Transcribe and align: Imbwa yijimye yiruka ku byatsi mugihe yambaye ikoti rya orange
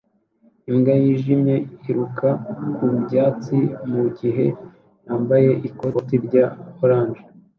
Imbwa 0.69 0.93
yijimye 1.03 1.55
yiruka 1.83 2.29
ku 2.75 2.83
byatsi 3.03 3.57
mugihe 3.91 4.45
yambaye 5.07 5.51
ikoti 5.67 6.15
rya 6.25 6.45
orange 6.83 7.21